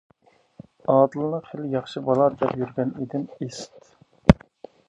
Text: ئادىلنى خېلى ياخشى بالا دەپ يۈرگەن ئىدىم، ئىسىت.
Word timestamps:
ئادىلنى 0.93 1.41
خېلى 1.49 1.67
ياخشى 1.75 2.03
بالا 2.09 2.31
دەپ 2.39 2.57
يۈرگەن 2.63 2.97
ئىدىم، 3.03 3.29
ئىسىت. 3.49 3.93